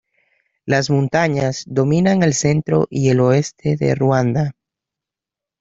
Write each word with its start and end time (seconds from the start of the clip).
Las 0.65 0.89
montañas 0.89 1.63
dominan 1.67 2.23
el 2.23 2.33
centro 2.33 2.87
y 2.89 3.09
el 3.09 3.19
oeste 3.19 3.75
de 3.77 3.93
Ruanda. 3.93 4.53